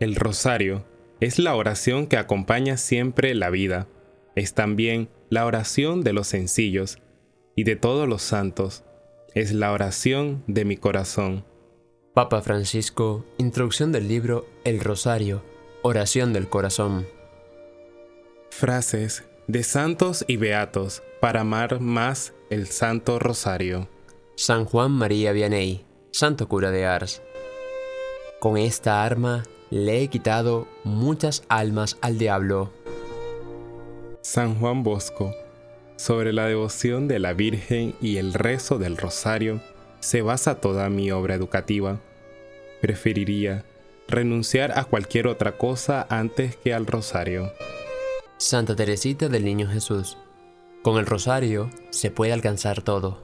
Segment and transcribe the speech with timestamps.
[0.00, 0.84] El rosario
[1.18, 3.88] es la oración que acompaña siempre la vida.
[4.36, 6.98] Es también la oración de los sencillos
[7.56, 8.84] y de todos los santos.
[9.34, 11.44] Es la oración de mi corazón.
[12.14, 15.42] Papa Francisco, introducción del libro El Rosario,
[15.82, 17.04] oración del corazón.
[18.50, 23.88] Frases de santos y beatos para amar más el Santo Rosario.
[24.36, 27.20] San Juan María Vianney, santo cura de Ars.
[28.38, 32.70] Con esta arma le he quitado muchas almas al diablo.
[34.22, 35.34] San Juan Bosco,
[35.96, 39.60] sobre la devoción de la Virgen y el rezo del rosario,
[40.00, 42.00] se basa toda mi obra educativa.
[42.80, 43.64] Preferiría
[44.06, 47.52] renunciar a cualquier otra cosa antes que al rosario.
[48.38, 50.16] Santa Teresita del Niño Jesús.
[50.82, 53.20] Con el rosario se puede alcanzar todo.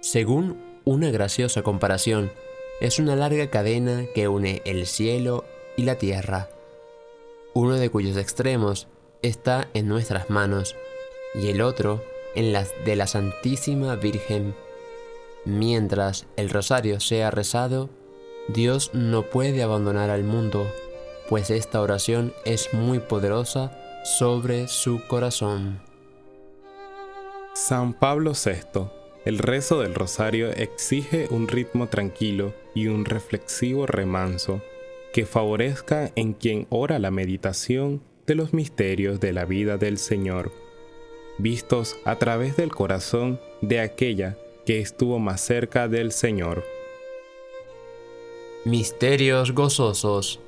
[0.00, 2.30] Según una graciosa comparación,
[2.80, 5.44] es una larga cadena que une el cielo
[5.76, 6.48] y la tierra,
[7.52, 8.86] uno de cuyos extremos
[9.22, 10.76] está en nuestras manos
[11.34, 12.02] y el otro
[12.34, 14.54] en las de la Santísima Virgen.
[15.44, 17.90] Mientras el rosario sea rezado,
[18.48, 20.66] Dios no puede abandonar al mundo,
[21.28, 25.80] pues esta oración es muy poderosa sobre su corazón.
[27.54, 28.90] San Pablo VI,
[29.24, 34.62] el rezo del rosario exige un ritmo tranquilo y un reflexivo remanso
[35.12, 40.52] que favorezca en quien ora la meditación de los misterios de la vida del Señor,
[41.38, 46.64] vistos a través del corazón de aquella que estuvo más cerca del Señor.
[48.64, 50.38] Misterios gozosos.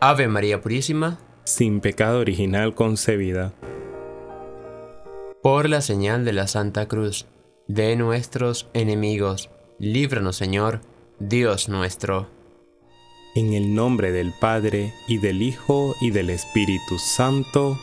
[0.00, 3.52] Ave María Purísima, sin pecado original concebida.
[5.42, 7.26] Por la señal de la Santa Cruz,
[7.68, 10.80] de nuestros enemigos, líbranos Señor,
[11.28, 12.26] Dios nuestro.
[13.36, 17.78] En el nombre del Padre, y del Hijo, y del Espíritu Santo.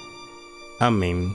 [0.82, 1.34] Amén.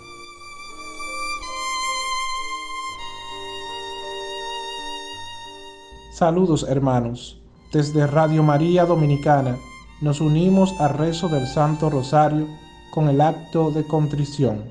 [6.12, 7.41] Saludos hermanos.
[7.72, 9.56] Desde Radio María Dominicana
[10.03, 12.47] nos unimos al rezo del Santo Rosario
[12.91, 14.62] con el acto de contrición.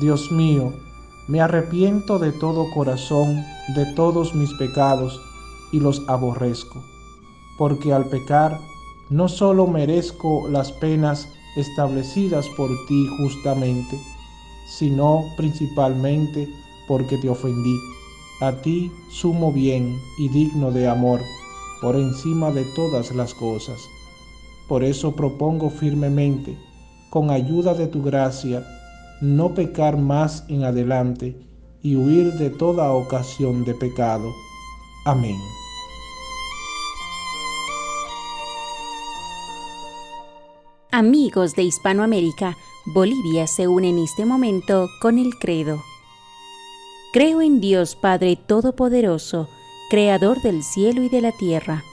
[0.00, 0.72] Dios mío,
[1.26, 5.20] me arrepiento de todo corazón de todos mis pecados
[5.72, 6.82] y los aborrezco,
[7.58, 8.58] porque al pecar
[9.10, 13.98] no solo merezco las penas establecidas por ti justamente,
[14.66, 16.48] sino principalmente
[16.88, 17.76] porque te ofendí,
[18.40, 21.20] a ti sumo bien y digno de amor,
[21.80, 23.80] por encima de todas las cosas.
[24.68, 26.58] Por eso propongo firmemente,
[27.10, 28.66] con ayuda de tu gracia,
[29.20, 31.36] no pecar más en adelante
[31.82, 34.32] y huir de toda ocasión de pecado.
[35.06, 35.40] Amén.
[40.90, 42.56] Amigos de Hispanoamérica,
[42.86, 45.80] Bolivia se une en este momento con el credo.
[47.12, 49.48] Creo en Dios Padre Todopoderoso,
[49.90, 51.84] Creador del cielo y de la tierra.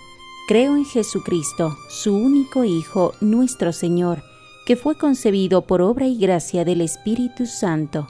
[0.47, 4.23] Creo en Jesucristo, su único Hijo, nuestro Señor,
[4.65, 8.07] que fue concebido por obra y gracia del Espíritu Santo.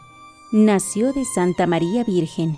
[0.53, 2.57] Nació de Santa María Virgen,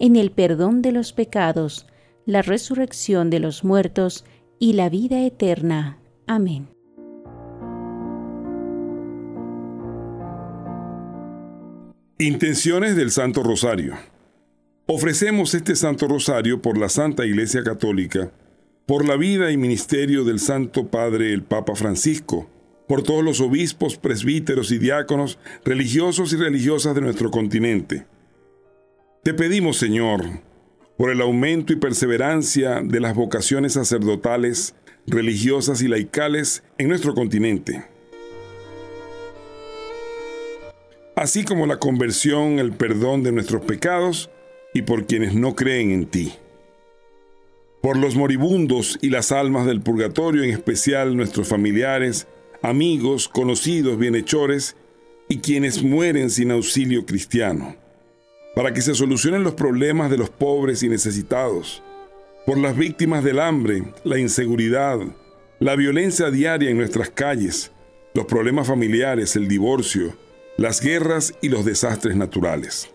[0.00, 1.86] en el perdón de los pecados,
[2.26, 4.24] la resurrección de los muertos
[4.58, 5.98] y la vida eterna.
[6.26, 6.68] Amén.
[12.18, 13.94] Intenciones del Santo Rosario.
[14.86, 18.32] Ofrecemos este Santo Rosario por la Santa Iglesia Católica,
[18.86, 22.48] por la vida y ministerio del Santo Padre el Papa Francisco,
[22.88, 28.06] por todos los obispos, presbíteros y diáconos, religiosos y religiosas de nuestro continente.
[29.22, 30.24] Te pedimos, Señor,
[30.96, 34.74] por el aumento y perseverancia de las vocaciones sacerdotales,
[35.06, 37.84] religiosas y laicales en nuestro continente.
[41.16, 44.30] Así como la conversión, el perdón de nuestros pecados
[44.72, 46.32] y por quienes no creen en ti.
[47.82, 52.26] Por los moribundos y las almas del purgatorio, en especial nuestros familiares,
[52.62, 54.76] amigos, conocidos, bienhechores
[55.28, 57.79] y quienes mueren sin auxilio cristiano.
[58.54, 61.82] Para que se solucionen los problemas de los pobres y necesitados
[62.46, 64.98] por las víctimas del hambre, la inseguridad,
[65.60, 67.70] la violencia diaria en nuestras calles,
[68.14, 70.16] los problemas familiares, el divorcio,
[70.56, 72.90] las guerras y los desastres naturales.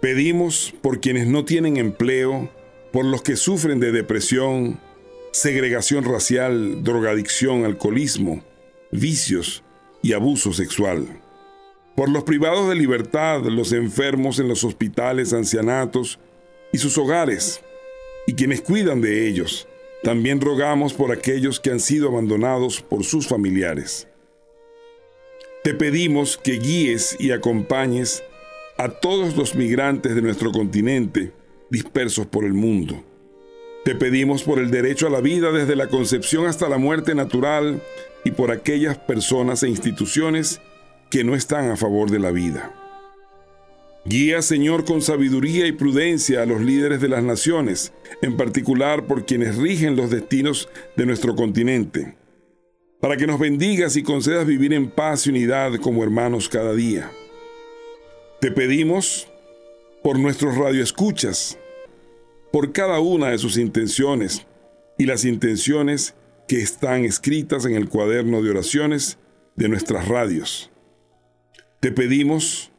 [0.00, 2.50] Pedimos por quienes no tienen empleo,
[2.92, 4.78] por los que sufren de depresión,
[5.32, 8.44] segregación racial, drogadicción, alcoholismo,
[8.92, 9.64] vicios
[10.02, 11.23] y abuso sexual.
[11.96, 16.18] Por los privados de libertad, los enfermos en los hospitales, ancianatos
[16.72, 17.60] y sus hogares,
[18.26, 19.68] y quienes cuidan de ellos.
[20.02, 24.08] También rogamos por aquellos que han sido abandonados por sus familiares.
[25.62, 28.22] Te pedimos que guíes y acompañes
[28.76, 31.32] a todos los migrantes de nuestro continente
[31.70, 33.02] dispersos por el mundo.
[33.84, 37.82] Te pedimos por el derecho a la vida desde la concepción hasta la muerte natural
[38.24, 40.60] y por aquellas personas e instituciones
[41.14, 42.74] que no están a favor de la vida.
[44.04, 49.24] Guía, Señor, con sabiduría y prudencia a los líderes de las naciones, en particular por
[49.24, 52.16] quienes rigen los destinos de nuestro continente,
[53.00, 57.12] para que nos bendigas y concedas vivir en paz y unidad como hermanos cada día.
[58.40, 59.28] Te pedimos
[60.02, 61.56] por nuestros radioescuchas,
[62.50, 64.48] por cada una de sus intenciones
[64.98, 66.16] y las intenciones
[66.48, 69.16] que están escritas en el cuaderno de oraciones
[69.54, 70.72] de nuestras radios.
[71.84, 72.70] Te pedimos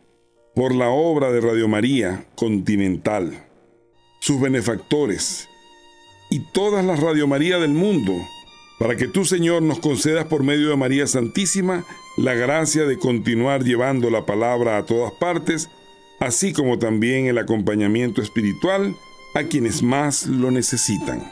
[0.55, 3.45] por la obra de Radio María Continental,
[4.19, 5.47] sus benefactores
[6.31, 8.13] y todas las Radio María del mundo,
[8.79, 11.85] para que tú, Señor, nos concedas por medio de María Santísima
[12.17, 15.69] la gracia de continuar llevando la palabra a todas partes,
[16.19, 18.95] así como también el acompañamiento espiritual
[19.35, 21.31] a quienes más lo necesitan.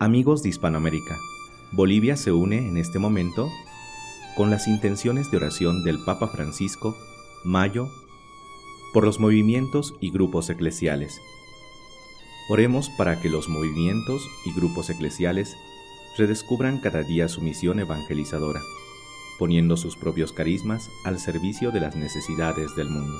[0.00, 1.16] Amigos de Hispanoamérica,
[1.72, 3.48] Bolivia se une en este momento
[4.36, 6.96] con las intenciones de oración del Papa Francisco,
[7.44, 7.88] Mayo,
[8.92, 11.20] por los movimientos y grupos eclesiales.
[12.48, 15.56] Oremos para que los movimientos y grupos eclesiales
[16.18, 18.60] redescubran cada día su misión evangelizadora,
[19.38, 23.16] poniendo sus propios carismas al servicio de las necesidades del mundo.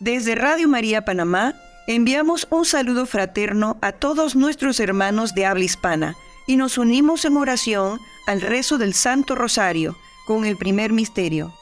[0.00, 1.54] Desde Radio María Panamá,
[1.86, 6.16] enviamos un saludo fraterno a todos nuestros hermanos de habla hispana
[6.46, 9.96] y nos unimos en oración al rezo del Santo Rosario
[10.26, 11.52] con el primer misterio,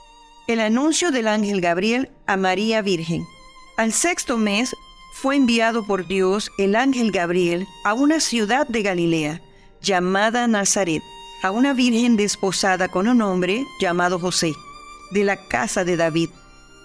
[0.47, 3.26] el anuncio del ángel Gabriel a María Virgen.
[3.76, 4.75] Al sexto mes
[5.12, 9.41] fue enviado por Dios el ángel Gabriel a una ciudad de Galilea
[9.82, 11.03] llamada Nazaret,
[11.43, 14.53] a una virgen desposada con un hombre llamado José,
[15.11, 16.31] de la casa de David.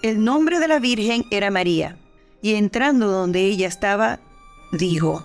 [0.02, 1.96] El nombre de la virgen era María,
[2.42, 4.20] y entrando donde ella estaba,
[4.72, 5.24] dijo,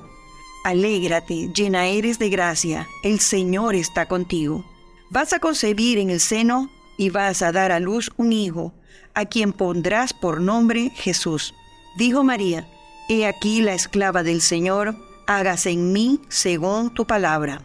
[0.63, 4.65] Alégrate, llena eres de gracia, el Señor está contigo.
[5.11, 8.73] Vas a concebir en el seno y vas a dar a luz un hijo,
[9.13, 11.53] a quien pondrás por nombre Jesús.
[11.97, 12.67] Dijo María,
[13.07, 14.95] He aquí la esclava del Señor,
[15.27, 17.61] hágase en mí según tu palabra.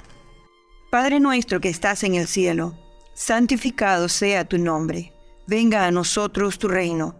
[0.91, 2.75] Padre nuestro que estás en el cielo,
[3.14, 5.14] santificado sea tu nombre.
[5.47, 7.19] Venga a nosotros tu reino.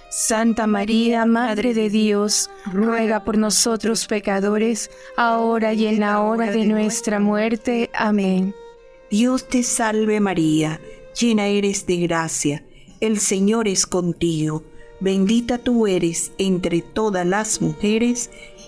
[0.11, 6.65] Santa María, Madre de Dios, ruega por nosotros pecadores, ahora y en la hora de
[6.65, 7.89] nuestra muerte.
[7.93, 8.53] Amén.
[9.09, 10.81] Dios te salve María,
[11.17, 12.65] llena eres de gracia,
[12.99, 14.63] el Señor es contigo,
[14.99, 18.31] bendita tú eres entre todas las mujeres,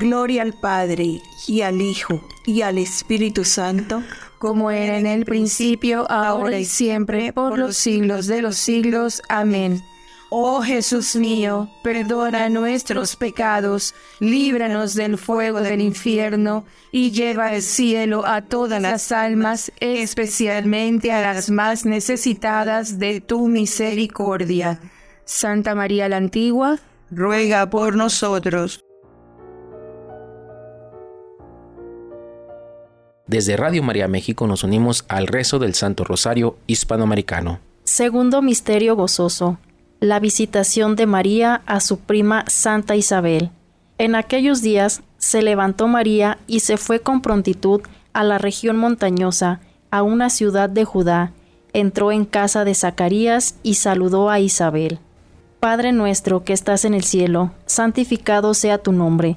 [0.00, 4.02] Gloria al Padre, y al Hijo, y al Espíritu Santo,
[4.38, 9.20] como era en el principio, ahora y siempre, por los siglos de los siglos.
[9.28, 9.82] Amén.
[10.30, 18.24] Oh Jesús mío, perdona nuestros pecados, líbranos del fuego del infierno, y lleva al cielo
[18.24, 24.80] a todas las almas, especialmente a las más necesitadas de tu misericordia.
[25.26, 26.78] Santa María la Antigua,
[27.10, 28.82] ruega por nosotros.
[33.30, 37.60] Desde Radio María México nos unimos al rezo del Santo Rosario Hispanoamericano.
[37.84, 39.56] Segundo Misterio Gozoso.
[40.00, 43.50] La visitación de María a su prima Santa Isabel.
[43.98, 47.82] En aquellos días se levantó María y se fue con prontitud
[48.14, 49.60] a la región montañosa,
[49.92, 51.30] a una ciudad de Judá.
[51.72, 54.98] Entró en casa de Zacarías y saludó a Isabel.
[55.60, 59.36] Padre nuestro que estás en el cielo, santificado sea tu nombre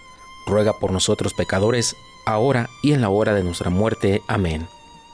[0.45, 1.95] ruega por nosotros pecadores,
[2.25, 4.21] ahora y en la hora de nuestra muerte.
[4.27, 4.67] Amén.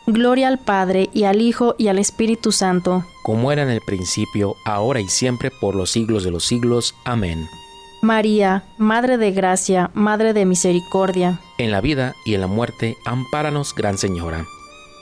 [0.06, 4.56] Gloria al Padre y al Hijo y al Espíritu Santo, como era en el principio,
[4.66, 6.96] ahora y siempre, por los siglos de los siglos.
[7.04, 7.48] Amén.
[8.02, 11.42] María, Madre de Gracia, Madre de Misericordia.
[11.58, 14.46] En la vida y en la muerte, ampáranos, Gran Señora.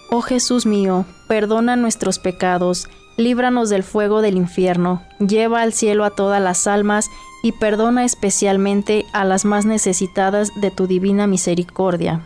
[0.09, 6.11] Oh Jesús mío, perdona nuestros pecados, líbranos del fuego del infierno, lleva al cielo a
[6.11, 7.09] todas las almas
[7.45, 12.25] y perdona especialmente a las más necesitadas de tu divina misericordia.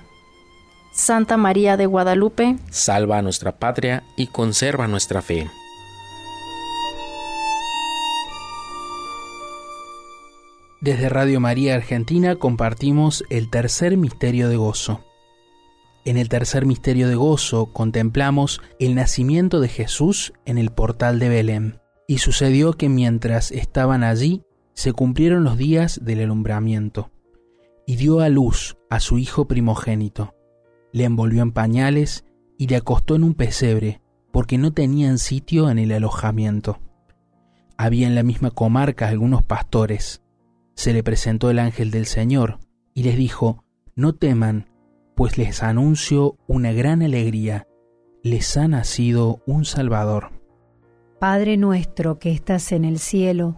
[0.94, 5.52] Santa María de Guadalupe, salva a nuestra patria y conserva nuestra fe.
[10.80, 15.04] Desde Radio María Argentina compartimos el tercer misterio de gozo.
[16.06, 21.28] En el tercer misterio de gozo contemplamos el nacimiento de Jesús en el portal de
[21.28, 21.82] Belén.
[22.08, 24.46] Y sucedió que mientras estaban allí,
[24.80, 27.12] se cumplieron los días del alumbramiento.
[27.86, 30.34] Y dio a luz a su hijo primogénito.
[30.94, 32.24] Le envolvió en pañales
[32.58, 34.00] y le acostó en un pesebre,
[34.32, 36.80] porque no tenían sitio en el alojamiento.
[37.78, 40.22] Había en la misma comarca algunos pastores
[40.80, 42.60] se le presentó el ángel del Señor
[42.94, 43.66] y les dijo,
[43.96, 44.70] No teman,
[45.14, 47.68] pues les anuncio una gran alegría,
[48.24, 50.32] les ha nacido un Salvador.
[51.20, 53.58] Padre nuestro que estás en el cielo,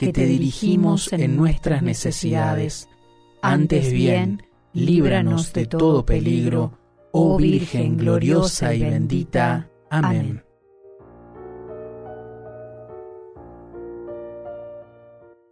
[0.00, 2.88] que te dirigimos en nuestras necesidades.
[3.42, 6.78] Antes bien, líbranos de todo peligro
[7.12, 9.68] Oh Virgen gloriosa y bendita.
[9.90, 10.42] Amén.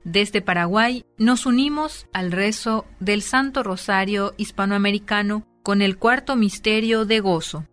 [0.02, 7.20] Desde Paraguay nos unimos al rezo del Santo Rosario hispanoamericano con el cuarto misterio de
[7.20, 7.66] gozo.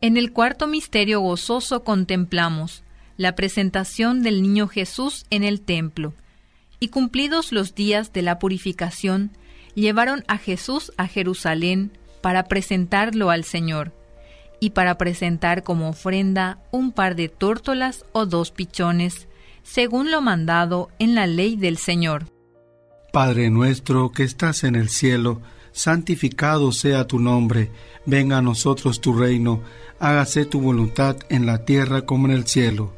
[0.00, 2.82] En el cuarto misterio gozoso contemplamos
[3.18, 6.14] la presentación del niño Jesús en el templo,
[6.80, 9.32] y cumplidos los días de la purificación,
[9.74, 11.90] llevaron a Jesús a Jerusalén
[12.22, 13.92] para presentarlo al Señor
[14.60, 19.28] y para presentar como ofrenda un par de tórtolas o dos pichones,
[19.62, 22.26] según lo mandado en la ley del Señor.
[23.12, 25.40] Padre nuestro que estás en el cielo,
[25.72, 27.70] santificado sea tu nombre,
[28.06, 29.62] venga a nosotros tu reino,
[29.98, 32.97] hágase tu voluntad en la tierra como en el cielo.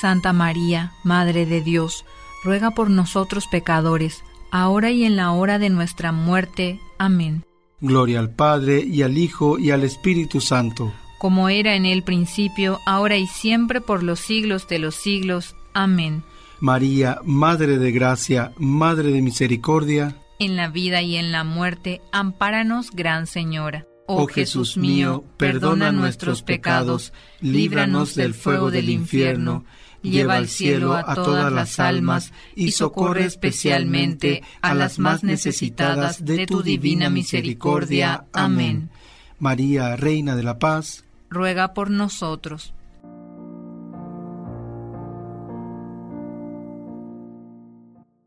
[0.00, 2.04] Santa María, Madre de Dios,
[2.44, 6.80] ruega por nosotros pecadores, ahora y en la hora de nuestra muerte.
[6.98, 7.44] Amén.
[7.80, 10.92] Gloria al Padre, y al Hijo, y al Espíritu Santo.
[11.18, 15.54] Como era en el principio, ahora y siempre, por los siglos de los siglos.
[15.72, 16.24] Amén.
[16.60, 20.16] María, Madre de Gracia, Madre de Misericordia.
[20.38, 23.86] En la vida y en la muerte, ampáranos, Gran Señora.
[24.06, 29.64] Oh Jesús mío, perdona nuestros pecados, líbranos del fuego del infierno
[30.02, 36.46] lleva al cielo a todas las almas y socorre especialmente a las más necesitadas de
[36.46, 38.26] tu divina misericordia.
[38.32, 38.90] Amén.
[39.38, 42.74] María, Reina de la Paz, ruega por nosotros.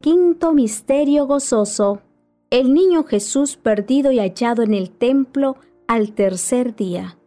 [0.01, 2.01] Quinto Misterio Gozoso.
[2.49, 7.17] El niño Jesús perdido y hallado en el templo al tercer día.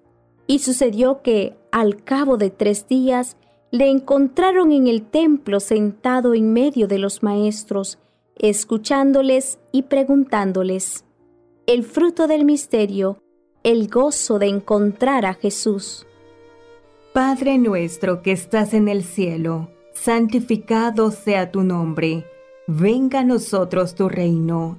[0.47, 3.37] Y sucedió que, al cabo de tres días,
[3.71, 7.99] le encontraron en el templo sentado en medio de los maestros,
[8.37, 11.05] escuchándoles y preguntándoles.
[11.67, 13.19] El fruto del misterio,
[13.63, 16.07] el gozo de encontrar a Jesús.
[17.13, 22.25] Padre nuestro que estás en el cielo, santificado sea tu nombre.
[22.67, 24.79] Venga a nosotros tu reino.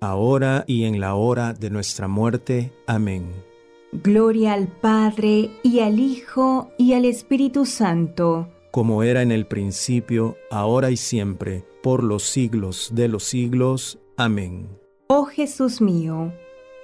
[0.00, 2.72] ahora y en la hora de nuestra muerte.
[2.86, 3.26] Amén.
[3.92, 8.48] Gloria al Padre, y al Hijo, y al Espíritu Santo.
[8.70, 13.98] Como era en el principio, ahora y siempre, por los siglos de los siglos.
[14.16, 14.68] Amén.
[15.08, 16.32] Oh Jesús mío,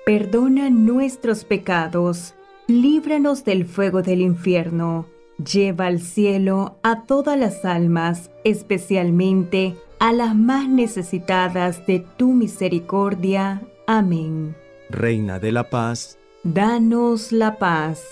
[0.05, 2.35] perdona nuestros pecados,
[2.67, 5.07] líbranos del fuego del infierno,
[5.39, 13.63] lleva al cielo a todas las almas, especialmente a las más necesitadas de tu misericordia.
[13.87, 14.57] Amén.
[14.91, 18.05] Reina de la paz, danos la paz.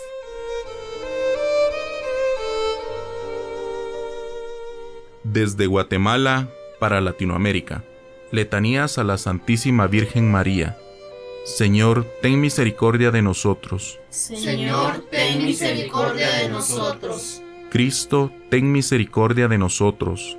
[5.23, 7.85] Desde Guatemala para Latinoamérica.
[8.31, 10.77] Letanías a la Santísima Virgen María.
[11.45, 14.01] Señor, ten misericordia de nosotros.
[14.09, 17.43] Señor, ten misericordia de nosotros.
[17.71, 20.39] Cristo, ten misericordia de nosotros.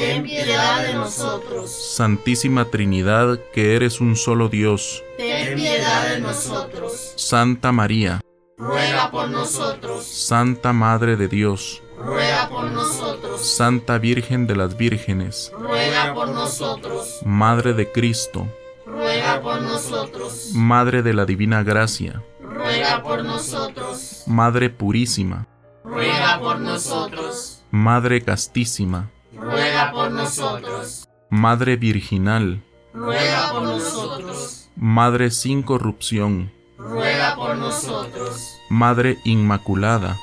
[0.00, 1.70] ten piedad de nosotros.
[1.70, 7.12] Santísima Trinidad, que eres un solo Dios, ten piedad de nosotros.
[7.16, 8.20] Santa María,
[8.56, 10.04] ruega por nosotros.
[10.04, 13.46] Santa Madre de Dios, ruega por nosotros.
[13.46, 17.20] Santa Virgen de las Vírgenes, ruega por nosotros.
[17.24, 18.46] Madre de Cristo,
[18.86, 20.50] ruega por nosotros.
[20.54, 24.22] Madre de la Divina Gracia, ruega por nosotros.
[24.26, 25.46] Madre Purísima,
[25.84, 27.62] ruega por nosotros.
[27.70, 29.10] Madre Castísima,
[29.40, 31.08] ruega por nosotros.
[31.30, 34.68] Madre Virginal, ruega por nosotros.
[34.76, 38.56] Madre sin corrupción, ruega por nosotros.
[38.68, 40.18] Madre Inmaculada,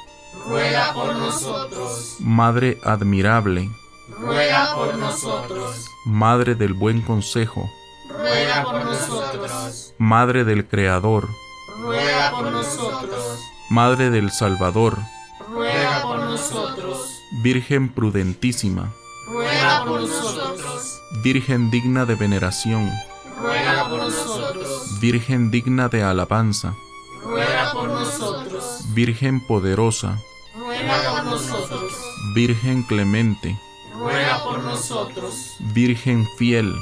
[0.48, 2.18] ruega por nosotros.
[2.20, 3.70] Madre admirable,
[4.20, 5.86] ruega por nosotros.
[6.06, 7.70] Madre del buen consejo,
[8.10, 9.94] ruega por nosotros.
[9.98, 11.28] Madre del Creador,
[11.82, 13.40] ruega por nosotros.
[13.70, 14.98] Madre del Salvador,
[15.50, 17.12] ruega por nosotros.
[17.44, 18.94] Virgen prudentísima,
[19.68, 21.02] ruega por nosotros.
[21.24, 22.92] Virgen digna de veneración,
[23.40, 25.00] ruega por nosotros.
[25.00, 26.76] Virgen digna de alabanza,
[27.24, 28.94] ruega por nosotros.
[28.94, 30.20] Virgen poderosa,
[30.56, 31.94] ruega por nosotros.
[32.34, 33.60] Virgen clemente,
[33.94, 35.58] ruega por nosotros.
[35.74, 36.74] Virgen fiel,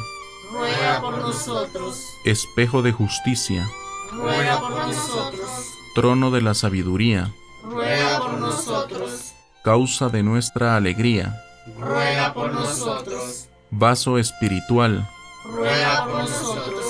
[0.51, 2.03] ruega por nosotros.
[2.25, 3.67] Espejo de justicia,
[4.11, 5.49] ruega por nosotros.
[5.93, 7.33] Trono de la sabiduría,
[7.63, 9.33] ruega por nosotros.
[9.63, 11.35] Causa de nuestra alegría,
[11.77, 13.47] ruega por nosotros.
[13.71, 15.07] Vaso espiritual,
[15.45, 16.85] ruega por nosotros.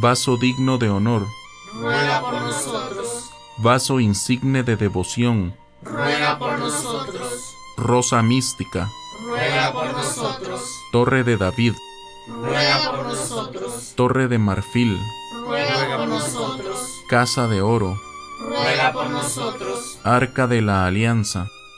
[0.00, 1.26] Vaso digno de honor,
[1.74, 3.30] ruega por nosotros.
[3.58, 7.54] Vaso insigne de devoción, ruega por nosotros.
[7.76, 8.88] Rosa mística,
[9.24, 10.60] ruega por nosotros.
[10.92, 11.74] Torre de David,
[12.28, 13.92] ruega por nosotros.
[13.96, 15.00] Torre de marfil,
[15.44, 16.78] ruega por nosotros.
[17.08, 17.98] Casa de oro,
[18.40, 19.98] ruega por nosotros.
[20.04, 21.48] Arca de la Alianza,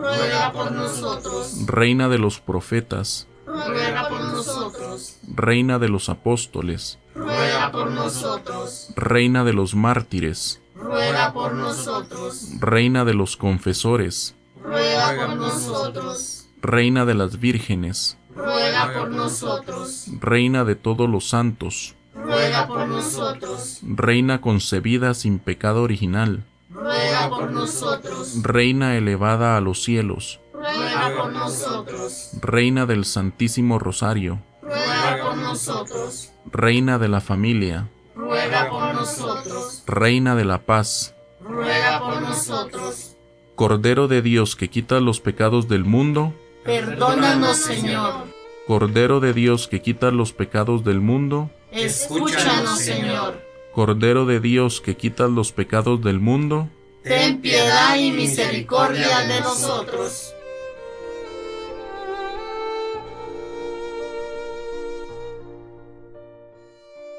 [0.00, 1.66] ruega por nosotros.
[1.66, 5.16] Reina de los profetas, ruega por nosotros.
[5.26, 8.88] Reina de los apóstoles, ruega por nosotros.
[8.96, 12.48] Reina de los mártires, ruega por nosotros.
[12.60, 16.46] Reina de los confesores, ruega por nosotros.
[16.60, 20.06] Reina de las vírgenes, ruega por nosotros.
[20.20, 23.78] Reina de todos los santos, ruega por nosotros.
[23.82, 26.44] Reina concebida sin pecado original,
[26.78, 28.42] ruega por nosotros.
[28.42, 32.30] Reina elevada a los cielos, ruega por nosotros.
[32.40, 36.32] Reina del Santísimo Rosario, ruega por nosotros.
[36.50, 39.82] Reina de la familia, ruega por nosotros.
[39.86, 43.16] Reina de la paz, ruega por nosotros.
[43.54, 46.32] Cordero de Dios que quita los pecados del mundo,
[46.64, 48.26] perdónanos Señor.
[48.66, 53.47] Cordero de Dios que quita los pecados del mundo, escúchanos Señor.
[53.78, 56.68] Cordero de Dios que quita los pecados del mundo,
[57.04, 60.34] ten piedad y misericordia de nosotros.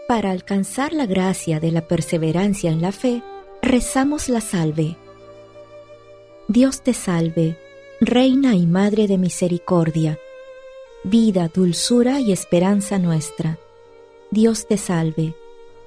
[0.10, 3.24] Para alcanzar la gracia de la perseverancia en la fe,
[3.62, 4.97] rezamos la salve.
[6.49, 7.57] Dios te salve,
[8.01, 10.20] Reina y Madre de Misericordia,
[11.05, 13.57] vida, dulzura y esperanza nuestra.
[14.30, 15.34] Dios te salve.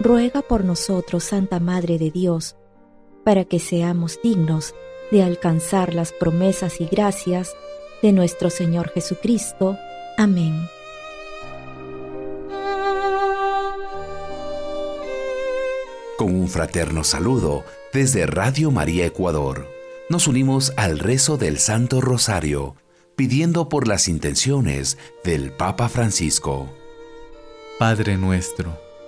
[0.00, 2.56] ruega por nosotros, Santa Madre de Dios,
[3.24, 4.74] para que seamos dignos
[5.10, 7.54] de alcanzar las promesas y gracias
[8.02, 9.76] de nuestro Señor Jesucristo.
[10.16, 10.68] Amén.
[16.16, 19.68] Con un fraterno saludo desde Radio María Ecuador,
[20.08, 22.74] nos unimos al rezo del Santo Rosario,
[23.14, 26.68] pidiendo por las intenciones del Papa Francisco.
[27.78, 28.87] Padre nuestro,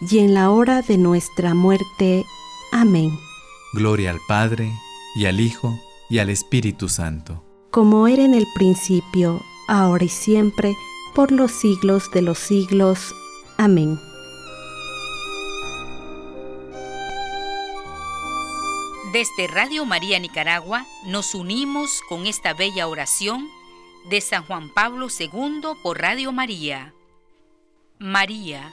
[0.00, 2.24] y en la hora de nuestra muerte.
[2.72, 3.18] Amén.
[3.72, 4.72] Gloria al Padre,
[5.14, 5.78] y al Hijo,
[6.08, 7.44] y al Espíritu Santo.
[7.70, 10.74] Como era en el principio, ahora y siempre,
[11.14, 13.14] por los siglos de los siglos.
[13.56, 13.98] Amén.
[19.12, 23.48] Desde Radio María Nicaragua nos unimos con esta bella oración
[24.10, 26.94] de San Juan Pablo II por Radio María.
[27.98, 28.72] María,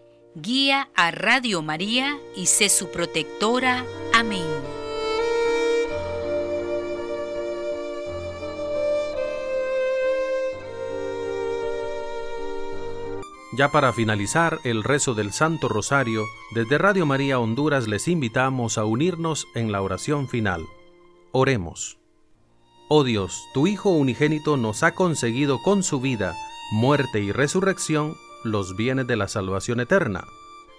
[0.35, 3.85] guía a Radio María y sé su protectora.
[4.13, 4.45] Amén.
[13.53, 16.23] Ya para finalizar el rezo del Santo Rosario,
[16.55, 20.65] desde Radio María Honduras les invitamos a unirnos en la oración final.
[21.33, 21.97] Oremos.
[22.87, 26.33] Oh Dios, tu Hijo unigénito nos ha conseguido con su vida,
[26.71, 30.25] muerte y resurrección los bienes de la salvación eterna.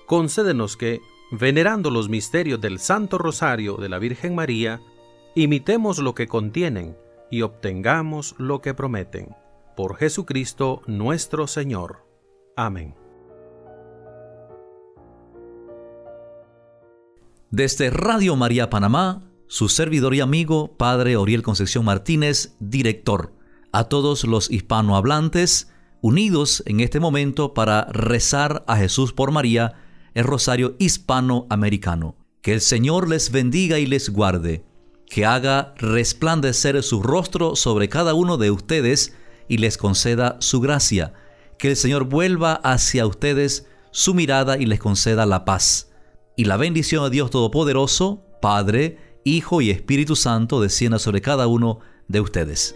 [0.06, 1.00] Concédenos que,
[1.30, 4.80] venerando los misterios del Santo Rosario de la Virgen María,
[5.34, 6.96] imitemos lo que contienen
[7.30, 9.34] y obtengamos lo que prometen.
[9.76, 12.04] Por Jesucristo nuestro Señor.
[12.56, 12.94] Amén.
[17.50, 23.34] Desde Radio María Panamá, su servidor y amigo, Padre Oriel Concepción Martínez, director.
[23.72, 25.71] A todos los hispanohablantes,
[26.02, 29.72] unidos en este momento para rezar a Jesús por María,
[30.12, 32.16] el rosario hispanoamericano.
[32.42, 34.66] Que el Señor les bendiga y les guarde,
[35.06, 39.14] que haga resplandecer su rostro sobre cada uno de ustedes
[39.48, 41.14] y les conceda su gracia
[41.62, 45.92] que el Señor vuelva hacia ustedes su mirada y les conceda la paz.
[46.36, 51.78] Y la bendición de Dios Todopoderoso, Padre, Hijo y Espíritu Santo descienda sobre cada uno
[52.08, 52.74] de ustedes.